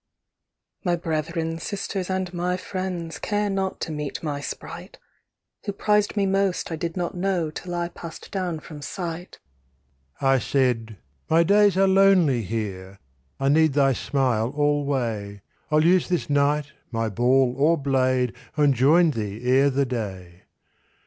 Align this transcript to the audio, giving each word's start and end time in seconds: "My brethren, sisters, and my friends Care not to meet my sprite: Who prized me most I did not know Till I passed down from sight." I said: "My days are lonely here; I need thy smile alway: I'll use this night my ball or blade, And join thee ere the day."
"My 0.83 0.95
brethren, 0.95 1.59
sisters, 1.59 2.09
and 2.09 2.33
my 2.33 2.57
friends 2.57 3.19
Care 3.19 3.51
not 3.51 3.79
to 3.81 3.91
meet 3.91 4.23
my 4.23 4.39
sprite: 4.41 4.97
Who 5.67 5.73
prized 5.73 6.17
me 6.17 6.25
most 6.25 6.71
I 6.71 6.75
did 6.75 6.97
not 6.97 7.13
know 7.13 7.51
Till 7.51 7.75
I 7.75 7.87
passed 7.89 8.31
down 8.31 8.61
from 8.61 8.81
sight." 8.81 9.37
I 10.19 10.39
said: 10.39 10.97
"My 11.29 11.43
days 11.43 11.77
are 11.77 11.87
lonely 11.87 12.41
here; 12.41 12.97
I 13.39 13.49
need 13.49 13.73
thy 13.73 13.93
smile 13.93 14.49
alway: 14.57 15.43
I'll 15.69 15.85
use 15.85 16.09
this 16.09 16.31
night 16.31 16.71
my 16.89 17.07
ball 17.07 17.53
or 17.55 17.77
blade, 17.77 18.33
And 18.57 18.73
join 18.73 19.11
thee 19.11 19.41
ere 19.43 19.69
the 19.69 19.85
day." 19.85 20.45